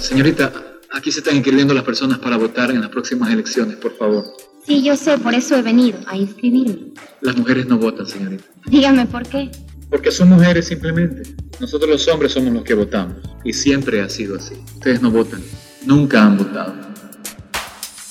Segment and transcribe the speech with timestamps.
[0.00, 0.52] Señorita,
[0.92, 4.24] aquí se están inscribiendo las personas para votar en las próximas elecciones, por favor.
[4.66, 6.92] Sí, yo sé, por eso he venido, a inscribirme.
[7.22, 8.44] Las mujeres no votan, señorita.
[8.66, 9.50] Dígame por qué.
[9.90, 11.22] Porque son mujeres simplemente.
[11.60, 13.16] Nosotros los hombres somos los que votamos.
[13.44, 14.54] Y siempre ha sido así.
[14.74, 15.42] Ustedes no votan.
[15.86, 16.74] Nunca han votado.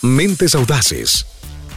[0.01, 1.25] Mentes audaces.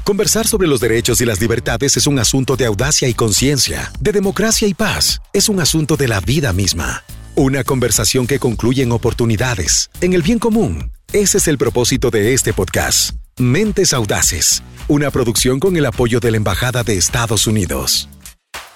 [0.04, 4.12] Conversar sobre los derechos y las libertades es un asunto de audacia y conciencia, de
[4.12, 5.20] democracia y paz.
[5.32, 7.04] Es un asunto de la vida misma.
[7.40, 10.92] Una conversación que concluye en oportunidades, en el bien común.
[11.10, 13.12] Ese es el propósito de este podcast.
[13.38, 18.10] Mentes Audaces, una producción con el apoyo de la Embajada de Estados Unidos.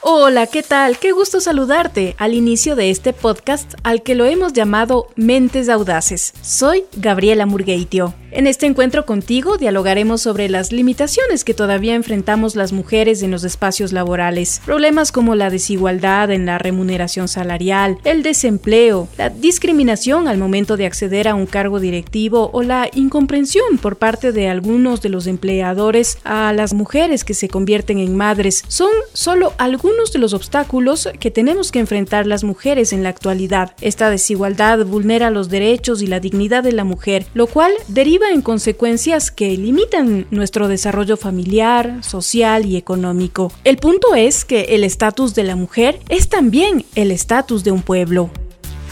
[0.07, 0.99] Hola, ¿qué tal?
[0.99, 6.35] Qué gusto saludarte al inicio de este podcast al que lo hemos llamado Mentes Audaces.
[6.43, 8.13] Soy Gabriela Murgueitio.
[8.31, 13.45] En este encuentro contigo dialogaremos sobre las limitaciones que todavía enfrentamos las mujeres en los
[13.45, 20.37] espacios laborales, problemas como la desigualdad en la remuneración salarial, el desempleo, la discriminación al
[20.37, 25.11] momento de acceder a un cargo directivo o la incomprensión por parte de algunos de
[25.11, 28.65] los empleadores a las mujeres que se convierten en madres.
[28.67, 33.73] Son solo algunos de los obstáculos que tenemos que enfrentar las mujeres en la actualidad.
[33.81, 38.43] Esta desigualdad vulnera los derechos y la dignidad de la mujer, lo cual deriva en
[38.43, 43.53] consecuencias que limitan nuestro desarrollo familiar, social y económico.
[43.65, 47.83] El punto es que el estatus de la mujer es también el estatus de un
[47.83, 48.31] pueblo.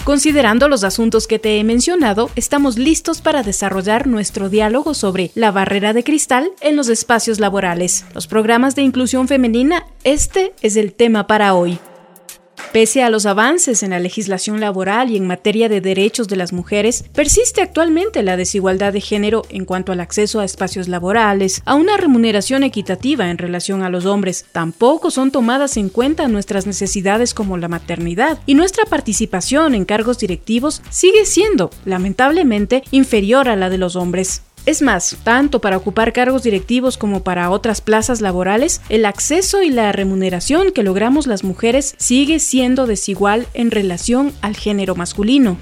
[0.05, 5.53] Considerando los asuntos que te he mencionado, estamos listos para desarrollar nuestro diálogo sobre la
[5.53, 8.05] barrera de cristal en los espacios laborales.
[8.13, 11.79] Los programas de inclusión femenina, este es el tema para hoy.
[12.73, 16.53] Pese a los avances en la legislación laboral y en materia de derechos de las
[16.53, 21.75] mujeres, persiste actualmente la desigualdad de género en cuanto al acceso a espacios laborales, a
[21.75, 24.47] una remuneración equitativa en relación a los hombres.
[24.53, 30.19] Tampoco son tomadas en cuenta nuestras necesidades como la maternidad y nuestra participación en cargos
[30.19, 34.43] directivos sigue siendo, lamentablemente, inferior a la de los hombres.
[34.65, 39.71] Es más, tanto para ocupar cargos directivos como para otras plazas laborales, el acceso y
[39.71, 45.57] la remuneración que logramos las mujeres sigue siendo desigual en relación al género masculino.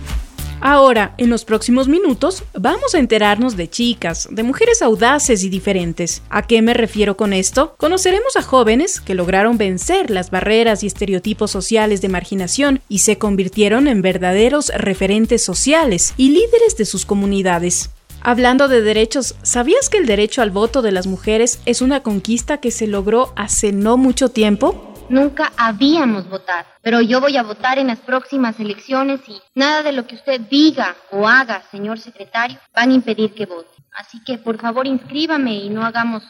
[0.63, 6.23] Ahora, en los próximos minutos, vamos a enterarnos de chicas, de mujeres audaces y diferentes.
[6.29, 7.75] ¿A qué me refiero con esto?
[7.79, 13.17] Conoceremos a jóvenes que lograron vencer las barreras y estereotipos sociales de marginación y se
[13.17, 17.89] convirtieron en verdaderos referentes sociales y líderes de sus comunidades.
[18.23, 22.59] Hablando de derechos, ¿sabías que el derecho al voto de las mujeres es una conquista
[22.59, 24.95] que se logró hace no mucho tiempo?
[25.09, 29.93] Nunca habíamos votado, pero yo voy a votar en las próximas elecciones y nada de
[29.93, 33.71] lo que usted diga o haga, señor secretario, van a impedir que vote.
[33.97, 36.23] Así que por favor inscríbame y no hagamos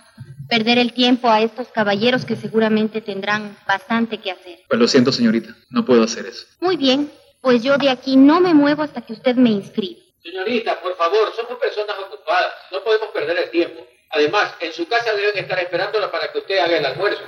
[0.48, 4.60] perder el tiempo a estos caballeros que seguramente tendrán bastante que hacer.
[4.68, 6.46] Pues lo siento, señorita, no puedo hacer eso.
[6.60, 10.00] Muy bien, pues yo de aquí no me muevo hasta que usted me inscriba.
[10.22, 13.86] Señorita, por favor, somos personas ocupadas, no podemos perder el tiempo.
[14.10, 17.22] Además, en su casa deben estar esperándola para que usted haga el almuerzo.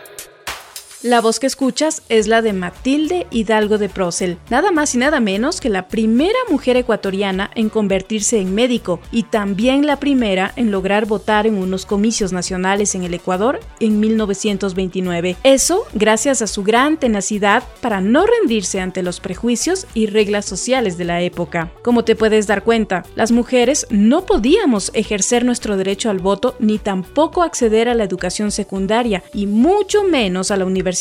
[1.03, 5.19] La voz que escuchas es la de Matilde Hidalgo de Procel, nada más y nada
[5.19, 10.71] menos que la primera mujer ecuatoriana en convertirse en médico y también la primera en
[10.71, 15.39] lograr votar en unos comicios nacionales en el Ecuador en 1929.
[15.43, 20.99] Eso gracias a su gran tenacidad para no rendirse ante los prejuicios y reglas sociales
[20.99, 21.73] de la época.
[21.83, 26.79] Como te puedes dar cuenta, las mujeres no podíamos ejercer nuestro derecho al voto ni
[26.79, 30.92] tampoco acceder a la educación secundaria y mucho menos a la universidad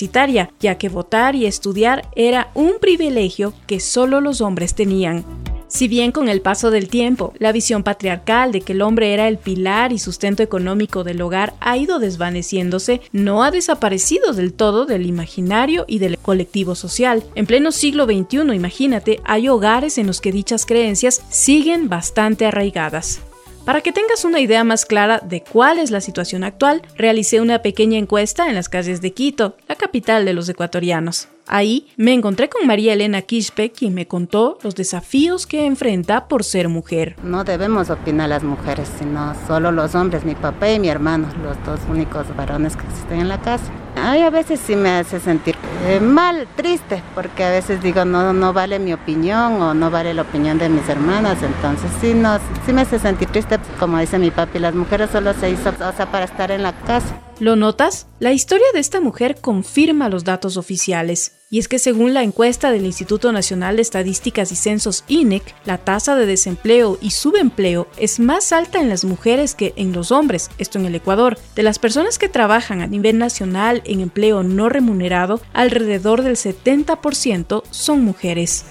[0.60, 5.26] ya que votar y estudiar era un privilegio que solo los hombres tenían.
[5.72, 9.30] Si bien con el paso del tiempo, la visión patriarcal de que el hombre era
[9.30, 14.86] el pilar y sustento económico del hogar ha ido desvaneciéndose, no ha desaparecido del todo
[14.86, 17.24] del imaginario y del colectivo social.
[17.36, 23.22] En pleno siglo XXI, imagínate, hay hogares en los que dichas creencias siguen bastante arraigadas.
[23.66, 27.62] Para que tengas una idea más clara de cuál es la situación actual, realicé una
[27.62, 31.28] pequeña encuesta en las calles de Quito, la capital de los ecuatorianos.
[31.46, 36.44] Ahí me encontré con María Elena Quispe, quien me contó los desafíos que enfrenta por
[36.44, 37.16] ser mujer.
[37.24, 41.64] No debemos opinar las mujeres, sino solo los hombres, mi papá y mi hermano, los
[41.64, 43.72] dos únicos varones que existen en la casa.
[43.96, 45.56] Ay, a veces sí me hace sentir
[45.88, 50.14] eh, mal, triste, porque a veces digo, no, no vale mi opinión o no vale
[50.14, 54.20] la opinión de mis hermanas, entonces sí, no, sí me hace sentir triste, como dice
[54.20, 57.16] mi papi, las mujeres solo se hizo o sea, para estar en la casa.
[57.42, 58.06] ¿Lo notas?
[58.20, 61.40] La historia de esta mujer confirma los datos oficiales.
[61.50, 65.80] Y es que según la encuesta del Instituto Nacional de Estadísticas y Censos INEC, la
[65.80, 70.52] tasa de desempleo y subempleo es más alta en las mujeres que en los hombres,
[70.60, 71.36] esto en el Ecuador.
[71.56, 77.64] De las personas que trabajan a nivel nacional en empleo no remunerado, alrededor del 70%
[77.72, 78.66] son mujeres.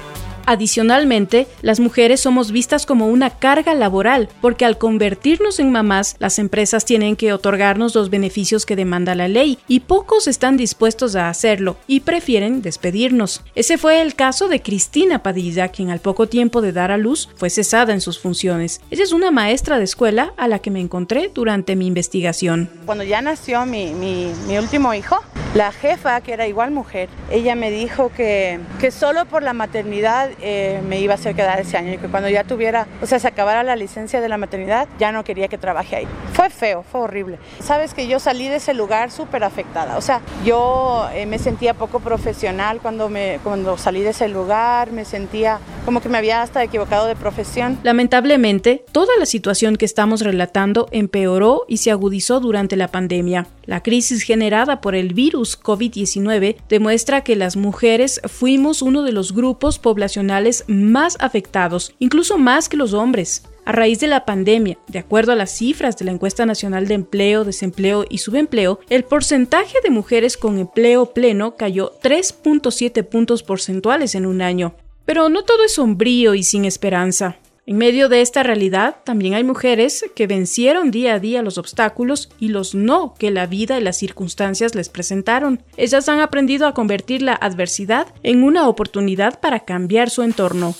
[0.45, 6.37] Adicionalmente, las mujeres somos vistas como una carga laboral, porque al convertirnos en mamás, las
[6.37, 11.29] empresas tienen que otorgarnos los beneficios que demanda la ley, y pocos están dispuestos a
[11.29, 13.41] hacerlo, y prefieren despedirnos.
[13.55, 17.29] Ese fue el caso de Cristina Padilla, quien al poco tiempo de dar a luz
[17.35, 18.81] fue cesada en sus funciones.
[18.91, 22.69] Ella es una maestra de escuela a la que me encontré durante mi investigación.
[22.85, 23.93] Cuando ya nació mi,
[24.57, 25.17] último hijo,
[25.53, 30.29] la jefa, que era igual mujer, ella me dijo que, que solo por la maternidad
[30.41, 33.19] eh, me iba a hacer quedar ese año y que cuando ya tuviera, o sea,
[33.19, 36.07] se acabara la licencia de la maternidad, ya no quería que trabaje ahí.
[36.33, 37.39] Fue feo, fue horrible.
[37.59, 41.73] Sabes que yo salí de ese lugar súper afectada, o sea, yo eh, me sentía
[41.73, 46.41] poco profesional cuando, me, cuando salí de ese lugar, me sentía como que me había
[46.41, 47.79] hasta equivocado de profesión.
[47.83, 53.47] Lamentablemente, toda la situación que estamos relatando empeoró y se agudizó durante la pandemia.
[53.65, 59.33] La crisis generada por el virus COVID-19 demuestra que las mujeres fuimos uno de los
[59.33, 63.43] grupos poblacionales más afectados, incluso más que los hombres.
[63.65, 66.93] A raíz de la pandemia, de acuerdo a las cifras de la encuesta nacional de
[66.93, 74.13] empleo, desempleo y subempleo, el porcentaje de mujeres con empleo pleno cayó 3.7 puntos porcentuales
[74.13, 74.75] en un año.
[75.05, 77.37] Pero no todo es sombrío y sin esperanza.
[77.67, 82.29] En medio de esta realidad, también hay mujeres que vencieron día a día los obstáculos
[82.39, 85.63] y los no que la vida y las circunstancias les presentaron.
[85.75, 90.75] Ellas han aprendido a convertir la adversidad en una oportunidad para cambiar su entorno.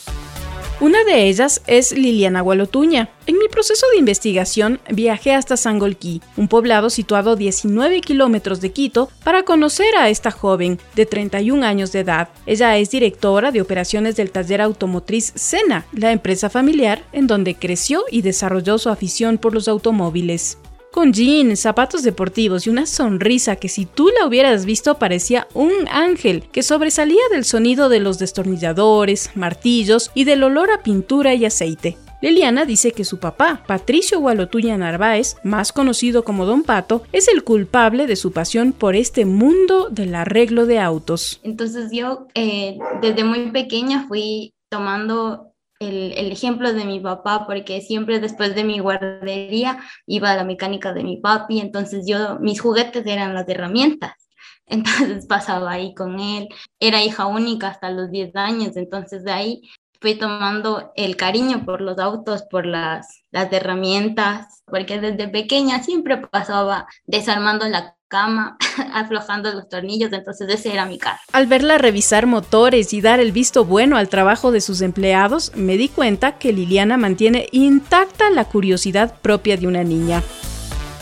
[0.82, 3.10] Una de ellas es Liliana Gualotuña.
[3.28, 8.74] En mi proceso de investigación viajé hasta Sangolquí, un poblado situado a 19 kilómetros de
[8.74, 12.28] Quito, para conocer a esta joven de 31 años de edad.
[12.46, 18.04] Ella es directora de operaciones del taller automotriz Sena, la empresa familiar en donde creció
[18.12, 20.58] y desarrolló su afición por los automóviles
[20.96, 25.74] con jeans, zapatos deportivos y una sonrisa que si tú la hubieras visto parecía un
[25.92, 31.44] ángel que sobresalía del sonido de los destornilladores, martillos y del olor a pintura y
[31.44, 31.98] aceite.
[32.22, 37.44] Liliana dice que su papá, Patricio Gualotuña Narváez, más conocido como Don Pato, es el
[37.44, 41.42] culpable de su pasión por este mundo del arreglo de autos.
[41.44, 45.55] Entonces yo eh, desde muy pequeña fui tomando
[45.88, 50.94] el, ejemplo de mi papá, porque siempre después de mi guardería iba a la mecánica
[50.94, 54.14] de mi papi, entonces yo, mis juguetes eran las herramientas.
[54.68, 56.50] Entonces pasaba ahí con él.
[56.80, 59.62] Era hija única hasta los 10 años, entonces de ahí
[60.02, 66.18] fui tomando el cariño por los autos, por las, las herramientas, porque desde pequeña siempre
[66.18, 67.96] pasaba desarmando la
[68.94, 71.20] aflojando los tornillos, entonces ese era mi caso.
[71.32, 75.78] Al verla revisar motores y dar el visto bueno al trabajo de sus empleados, me
[75.78, 80.24] di cuenta que Liliana mantiene intacta la curiosidad propia de una niña.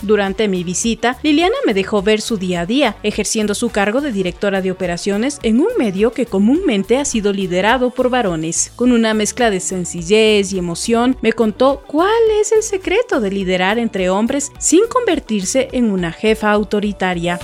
[0.03, 4.11] Durante mi visita, Liliana me dejó ver su día a día, ejerciendo su cargo de
[4.11, 8.73] directora de operaciones en un medio que comúnmente ha sido liderado por varones.
[8.75, 13.79] Con una mezcla de sencillez y emoción, me contó cuál es el secreto de liderar
[13.79, 17.39] entre hombres sin convertirse en una jefa autoritaria.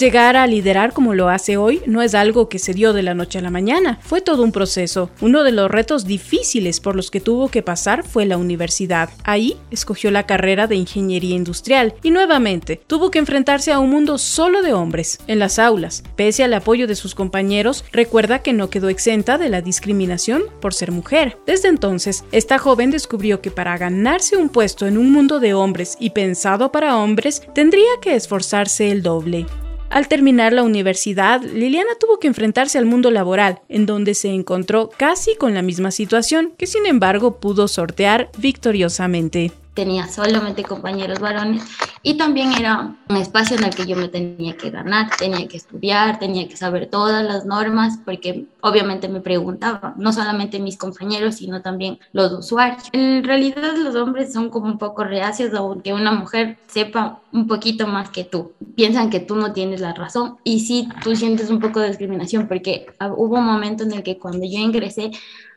[0.00, 3.12] Llegar a liderar como lo hace hoy no es algo que se dio de la
[3.12, 5.10] noche a la mañana, fue todo un proceso.
[5.20, 9.10] Uno de los retos difíciles por los que tuvo que pasar fue la universidad.
[9.24, 14.16] Ahí escogió la carrera de ingeniería industrial y nuevamente tuvo que enfrentarse a un mundo
[14.16, 15.18] solo de hombres.
[15.26, 19.50] En las aulas, pese al apoyo de sus compañeros, recuerda que no quedó exenta de
[19.50, 21.36] la discriminación por ser mujer.
[21.44, 25.98] Desde entonces, esta joven descubrió que para ganarse un puesto en un mundo de hombres
[26.00, 29.44] y pensado para hombres, tendría que esforzarse el doble.
[29.90, 34.88] Al terminar la universidad, Liliana tuvo que enfrentarse al mundo laboral, en donde se encontró
[34.88, 41.62] casi con la misma situación, que sin embargo pudo sortear victoriosamente tenía solamente compañeros varones
[42.02, 45.56] y también era un espacio en el que yo me tenía que ganar, tenía que
[45.56, 51.36] estudiar, tenía que saber todas las normas porque obviamente me preguntaba, no solamente mis compañeros,
[51.36, 52.84] sino también los usuarios.
[52.92, 57.86] En realidad los hombres son como un poco reacios aunque una mujer sepa un poquito
[57.86, 58.52] más que tú.
[58.74, 62.48] Piensan que tú no tienes la razón y sí, tú sientes un poco de discriminación
[62.48, 62.86] porque
[63.16, 65.10] hubo un momento en el que cuando yo ingresé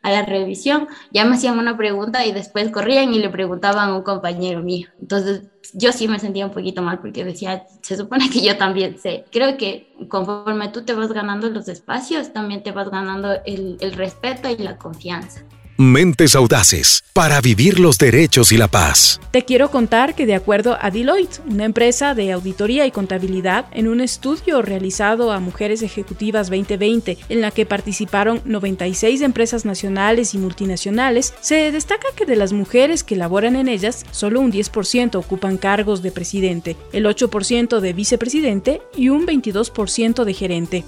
[0.03, 3.95] a la revisión, ya me hacían una pregunta y después corrían y le preguntaban a
[3.95, 4.89] un compañero mío.
[4.99, 5.43] Entonces
[5.73, 9.25] yo sí me sentía un poquito mal porque decía, se supone que yo también sé.
[9.31, 13.93] Creo que conforme tú te vas ganando los espacios, también te vas ganando el, el
[13.93, 15.41] respeto y la confianza.
[15.77, 19.19] Mentes Audaces, para vivir los derechos y la paz.
[19.31, 23.87] Te quiero contar que de acuerdo a Deloitte, una empresa de auditoría y contabilidad, en
[23.87, 30.37] un estudio realizado a Mujeres Ejecutivas 2020, en la que participaron 96 empresas nacionales y
[30.37, 35.57] multinacionales, se destaca que de las mujeres que laboran en ellas, solo un 10% ocupan
[35.57, 40.83] cargos de presidente, el 8% de vicepresidente y un 22% de gerente.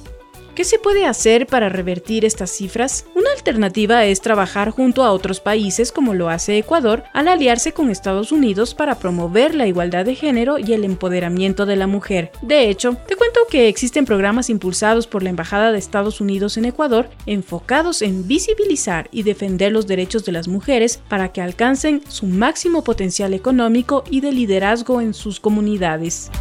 [0.55, 3.05] ¿Qué se puede hacer para revertir estas cifras?
[3.13, 7.89] Una alternativa es trabajar junto a otros países como lo hace Ecuador al aliarse con
[7.89, 12.31] Estados Unidos para promover la igualdad de género y el empoderamiento de la mujer.
[12.41, 16.63] De hecho, te cuento que existen programas impulsados por la Embajada de Estados Unidos en
[16.63, 22.27] Ecuador enfocados en visibilizar y defender los derechos de las mujeres para que alcancen su
[22.27, 26.31] máximo potencial económico y de liderazgo en sus comunidades.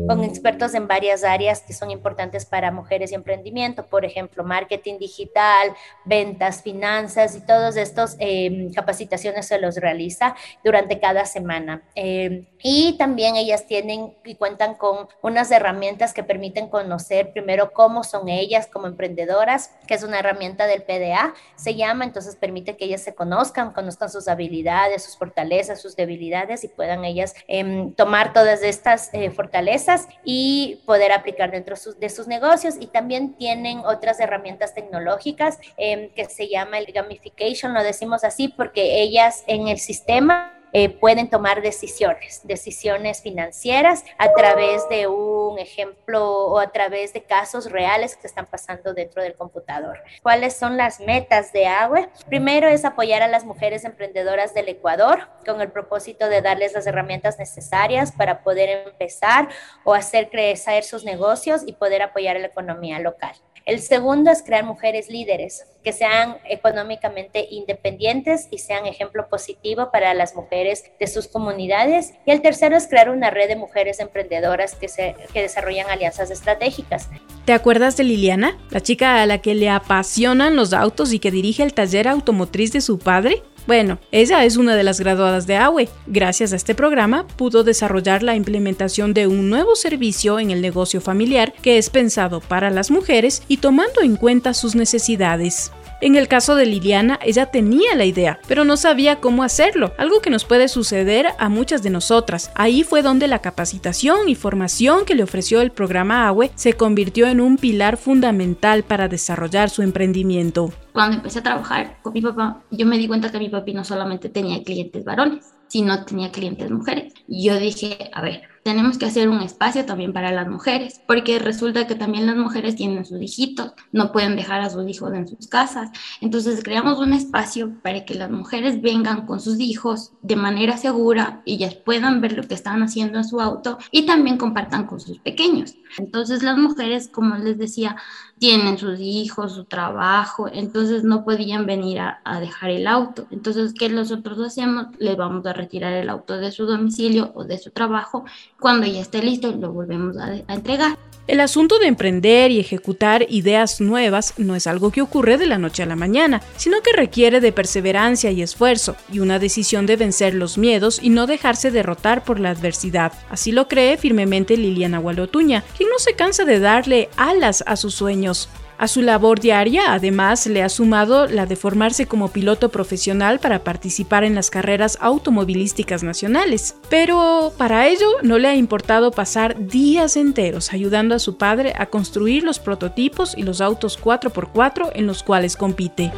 [0.07, 4.99] con expertos en varias áreas que son importantes para mujeres y emprendimiento, por ejemplo, marketing
[4.99, 11.83] digital, ventas, finanzas y todos estos em, capacitaciones se los realiza durante cada semana.
[11.95, 18.05] Em, y también ellas tienen y cuentan con unas herramientas que permiten conocer primero cómo
[18.05, 22.85] son ellas como emprendedoras, que es una herramienta del PDA, se llama, entonces permite que
[22.85, 25.40] ellas se conozcan, conozcan sus habilidades, sus fortalezas
[25.77, 31.77] sus debilidades y puedan ellas em, tomar todas estas eh, fortalezas y poder aplicar dentro
[31.99, 32.75] de sus negocios.
[32.81, 38.49] Y también tienen otras herramientas tecnológicas em, que se llama el gamification, lo decimos así
[38.49, 45.59] porque ellas en el sistema eh, pueden tomar decisiones, decisiones financieras a través de un
[45.59, 50.03] ejemplo o a través de casos reales que están pasando dentro del computador.
[50.23, 52.09] ¿Cuáles son las metas de AWE?
[52.29, 56.87] Primero es apoyar a las mujeres emprendedoras del Ecuador con el propósito de darles las
[56.87, 59.49] herramientas necesarias para poder empezar
[59.85, 63.35] o hacer crecer sus negocios y poder apoyar la economía local.
[63.71, 70.13] El segundo es crear mujeres líderes que sean económicamente independientes y sean ejemplo positivo para
[70.13, 72.15] las mujeres de sus comunidades.
[72.27, 76.33] Y el tercero es crear una red de mujeres emprendedoras que, se, que desarrollan alianzas
[76.33, 77.11] estratégicas.
[77.45, 81.31] ¿Te acuerdas de Liliana, la chica a la que le apasionan los autos y que
[81.31, 83.41] dirige el taller automotriz de su padre?
[83.71, 85.89] Bueno, ella es una de las graduadas de AWE.
[86.09, 91.01] Gracias a este programa pudo desarrollar la implementación de un nuevo servicio en el negocio
[91.01, 95.71] familiar que es pensado para las mujeres y tomando en cuenta sus necesidades.
[96.03, 100.21] En el caso de Liliana, ella tenía la idea, pero no sabía cómo hacerlo, algo
[100.23, 102.51] que nos puede suceder a muchas de nosotras.
[102.55, 107.27] Ahí fue donde la capacitación y formación que le ofreció el programa AWE se convirtió
[107.27, 110.73] en un pilar fundamental para desarrollar su emprendimiento.
[110.95, 113.85] Cuando empecé a trabajar con mi papá, yo me di cuenta que mi papi no
[113.85, 117.13] solamente tenía clientes varones, sino tenía clientes mujeres.
[117.29, 121.39] Y yo dije, a ver, tenemos que hacer un espacio también para las mujeres, porque
[121.39, 125.27] resulta que también las mujeres tienen sus hijitos, no pueden dejar a sus hijos en
[125.27, 125.91] sus casas.
[126.21, 131.43] Entonces creamos un espacio para que las mujeres vengan con sus hijos de manera segura
[131.45, 135.01] y ellas puedan ver lo que están haciendo en su auto y también compartan con
[135.01, 135.75] sus pequeños.
[135.99, 137.97] Entonces las mujeres, como les decía,
[138.41, 143.27] tienen sus hijos, su trabajo, entonces no podían venir a, dejar el auto.
[143.31, 144.87] Entonces, ¿qué nosotros hacemos?
[144.99, 148.25] Les vamos a retirar el auto de su domicilio o de su trabajo.
[148.61, 150.97] Cuando ya esté listo, lo volvemos a entregar.
[151.27, 155.59] El asunto de emprender y ejecutar ideas nuevas no es algo que ocurre de la
[155.59, 159.95] noche a la mañana, sino que requiere de perseverancia y esfuerzo, y una decisión de
[159.95, 163.13] vencer los miedos y no dejarse derrotar por la adversidad.
[163.31, 167.95] Así lo cree firmemente Liliana Gualotuña, quien no se cansa de darle alas a sus
[167.95, 168.49] sueños.
[168.81, 173.63] A su labor diaria, además, le ha sumado la de formarse como piloto profesional para
[173.63, 176.77] participar en las carreras automovilísticas nacionales.
[176.89, 181.91] Pero para ello no le ha importado pasar días enteros ayudando a su padre a
[181.91, 186.11] construir los prototipos y los autos 4x4 en los cuales compite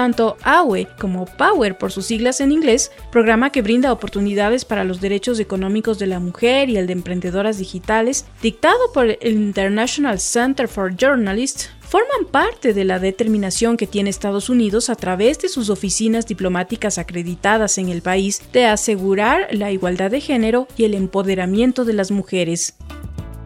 [0.00, 5.02] tanto AWE como Power por sus siglas en inglés, programa que brinda oportunidades para los
[5.02, 10.68] derechos económicos de la mujer y el de emprendedoras digitales, dictado por el International Center
[10.68, 15.68] for Journalists, forman parte de la determinación que tiene Estados Unidos a través de sus
[15.68, 21.84] oficinas diplomáticas acreditadas en el país de asegurar la igualdad de género y el empoderamiento
[21.84, 22.74] de las mujeres.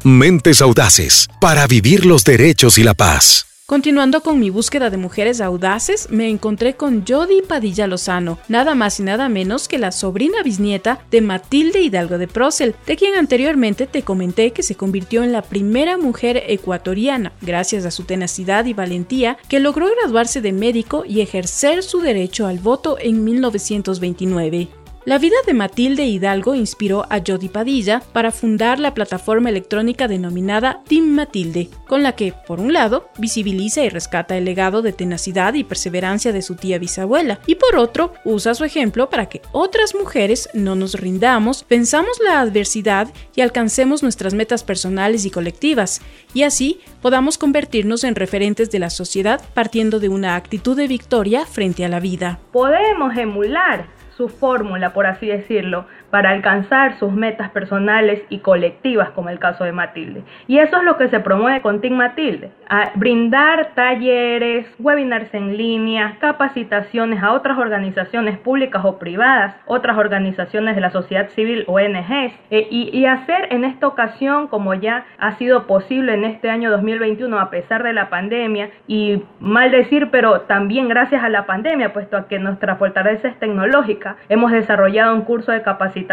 [0.05, 3.44] Mentes audaces para vivir los derechos y la paz.
[3.67, 9.01] Continuando con mi búsqueda de mujeres audaces, me encontré con Jody Padilla Lozano, nada más
[9.01, 13.87] y nada menos que la sobrina bisnieta de Matilde Hidalgo de Procel, de quien anteriormente
[13.87, 18.75] te comenté que se convirtió en la primera mujer ecuatoriana, gracias a su tenacidad y
[18.75, 24.84] valentía, que logró graduarse de médico y ejercer su derecho al voto en 1929.
[25.07, 30.81] La vida de Matilde Hidalgo inspiró a Jody Padilla para fundar la plataforma electrónica denominada
[30.89, 35.53] Team Matilde, con la que, por un lado, visibiliza y rescata el legado de tenacidad
[35.53, 39.95] y perseverancia de su tía bisabuela, y por otro, usa su ejemplo para que otras
[39.95, 46.01] mujeres no nos rindamos, pensamos la adversidad y alcancemos nuestras metas personales y colectivas,
[46.33, 51.45] y así podamos convertirnos en referentes de la sociedad partiendo de una actitud de victoria
[51.45, 52.39] frente a la vida.
[52.53, 59.31] Podemos emular su fórmula, por así decirlo, para alcanzar sus metas personales y colectivas, como
[59.31, 60.23] el caso de Matilde.
[60.47, 62.53] Y eso es lo que se promueve con Team Matilde,
[62.95, 70.83] brindar talleres, webinars en línea, capacitaciones a otras organizaciones públicas o privadas, otras organizaciones de
[70.83, 75.67] la sociedad civil, ONGs, eh, y, y hacer en esta ocasión, como ya ha sido
[75.67, 80.87] posible en este año 2021, a pesar de la pandemia, y mal decir, pero también
[80.87, 85.51] gracias a la pandemia, puesto a que nuestra fortaleza es tecnológica, hemos desarrollado un curso
[85.51, 86.04] de capacitación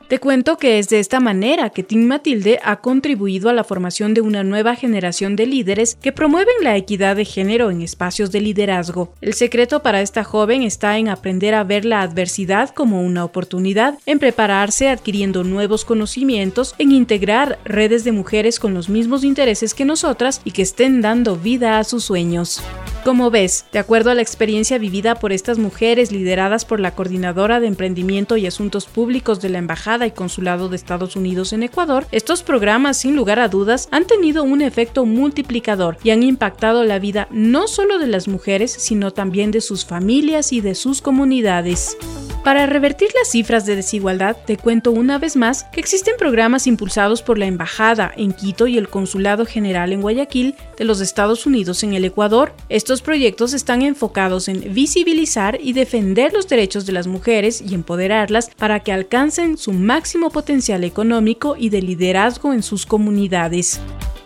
[0.07, 4.13] Te cuento que es de esta manera que Team Matilde ha contribuido a la formación
[4.13, 8.39] de una nueva generación de líderes que promueven la equidad de género en espacios de
[8.39, 9.13] liderazgo.
[9.19, 13.99] El secreto para esta joven está en aprender a ver la adversidad como una oportunidad,
[14.05, 19.83] en prepararse adquiriendo nuevos conocimientos, en integrar redes de mujeres con los mismos intereses que
[19.83, 22.63] nosotras y que estén dando vida a sus sueños.
[23.03, 27.61] Como ves, de acuerdo a la experiencia vivida por estas mujeres lideradas por la Coordinadora
[27.61, 32.05] de Emprendimiento y Asuntos Públicos de la Embajada y Consulado de Estados Unidos en Ecuador,
[32.11, 36.99] estos programas sin lugar a dudas han tenido un efecto multiplicador y han impactado la
[36.99, 41.97] vida no solo de las mujeres, sino también de sus familias y de sus comunidades.
[42.47, 47.21] Para revertir las cifras de desigualdad, te cuento una vez más que existen programas impulsados
[47.21, 51.83] por la Embajada en Quito y el Consulado General en Guayaquil de los Estados Unidos
[51.83, 52.53] en el Ecuador.
[52.69, 58.49] Estos proyectos están enfocados en visibilizar y defender los derechos de las mujeres y empoderarlas
[58.57, 63.79] para que alcancen su máximo potencial económico y de liderazgo en sus comunidades.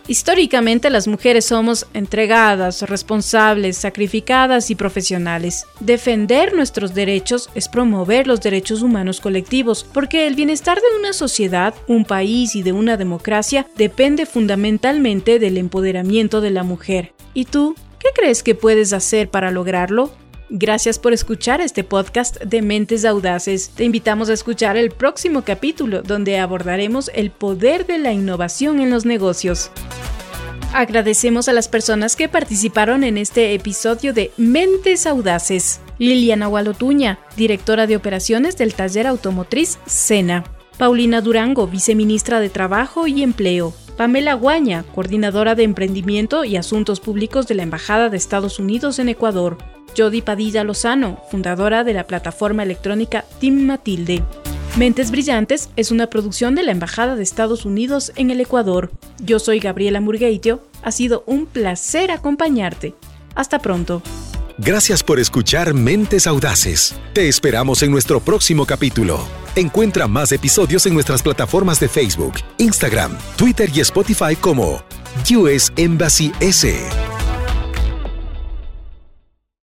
[0.08, 5.64] Históricamente las mujeres somos entregadas, responsables, sacrificadas y profesionales.
[5.78, 11.72] Defender nuestros derechos es promover los derechos humanos colectivos, porque el bienestar de una sociedad,
[11.86, 17.14] un país y de una democracia depende fundamentalmente del empoderamiento de la mujer.
[17.34, 17.76] ¿Y tú?
[18.00, 20.10] ¿Qué crees que puedes hacer para lograrlo?
[20.54, 23.70] Gracias por escuchar este podcast de Mentes Audaces.
[23.70, 28.90] Te invitamos a escuchar el próximo capítulo donde abordaremos el poder de la innovación en
[28.90, 29.70] los negocios.
[30.74, 35.80] Agradecemos a las personas que participaron en este episodio de Mentes Audaces.
[35.96, 40.44] Liliana Gualotuña, directora de operaciones del taller automotriz SENA.
[40.76, 43.72] Paulina Durango, viceministra de Trabajo y Empleo.
[43.96, 49.08] Pamela Guaña, coordinadora de Emprendimiento y Asuntos Públicos de la Embajada de Estados Unidos en
[49.08, 49.56] Ecuador.
[49.96, 54.22] Jody Padilla Lozano, fundadora de la plataforma electrónica Team Matilde.
[54.76, 58.90] Mentes Brillantes es una producción de la Embajada de Estados Unidos en el Ecuador.
[59.22, 60.62] Yo soy Gabriela Murgueitio.
[60.82, 62.94] Ha sido un placer acompañarte.
[63.34, 64.02] Hasta pronto.
[64.58, 66.94] Gracias por escuchar Mentes Audaces.
[67.12, 69.20] Te esperamos en nuestro próximo capítulo.
[69.56, 74.82] Encuentra más episodios en nuestras plataformas de Facebook, Instagram, Twitter y Spotify como
[75.36, 76.74] US Embassy S.